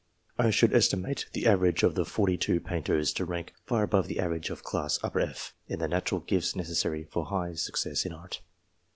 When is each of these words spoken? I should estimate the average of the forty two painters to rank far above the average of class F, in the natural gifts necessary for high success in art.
I 0.35 0.49
should 0.49 0.73
estimate 0.73 1.27
the 1.33 1.45
average 1.45 1.83
of 1.83 1.93
the 1.93 2.05
forty 2.05 2.35
two 2.35 2.59
painters 2.59 3.13
to 3.13 3.23
rank 3.23 3.53
far 3.67 3.83
above 3.83 4.07
the 4.07 4.19
average 4.19 4.49
of 4.49 4.63
class 4.63 4.97
F, 5.03 5.53
in 5.67 5.77
the 5.77 5.87
natural 5.87 6.21
gifts 6.21 6.55
necessary 6.55 7.03
for 7.03 7.25
high 7.25 7.53
success 7.53 8.03
in 8.03 8.11
art. 8.13 8.41